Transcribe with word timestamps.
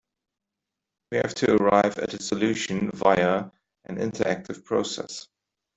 We 1.11 1.17
have 1.19 1.35
to 1.35 1.57
arrive 1.61 1.99
at 1.99 2.15
a 2.15 2.23
solution 2.23 2.89
via 2.89 3.51
an 3.85 3.97
interactive 3.97 4.65
process. 4.65 5.27